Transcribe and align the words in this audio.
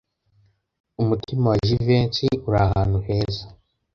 Umutima 1.01 1.45
wa 1.51 1.57
Jivency 1.67 2.27
uri 2.47 2.59
ahantu 2.67 2.97
heza. 3.07 3.45